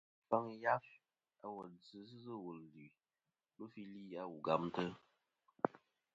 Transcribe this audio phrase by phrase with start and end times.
[0.15, 0.85] Wu faŋi yaf
[1.45, 2.85] a wà dzɨ sɨ wul ɨlue
[3.57, 4.83] lufɨli a wu gamtɨ.